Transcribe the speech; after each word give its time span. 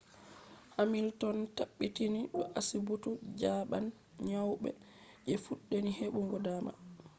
hamilton 0.75 1.37
tabbitini 1.55 2.21
do 2.33 2.41
asibitu 2.59 3.09
jaɓan 3.39 3.85
nyauɓe 4.27 4.69
je 5.27 5.33
fuɗɗi 5.43 5.89
heɓugo 5.99 6.37
dama 6.45 6.71